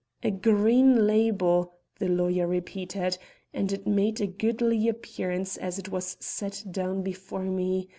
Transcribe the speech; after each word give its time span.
"A 0.23 0.31
green 0.31 1.05
label," 1.05 1.75
the 1.99 2.07
lawyer 2.07 2.47
repeated, 2.47 3.19
"and 3.53 3.71
it 3.71 3.85
made 3.85 4.19
a 4.19 4.25
goodly 4.25 4.87
appearance 4.87 5.57
as 5.57 5.77
it 5.77 5.89
was 5.89 6.17
set 6.19 6.65
down 6.71 7.03
before 7.03 7.43
me. 7.43 7.87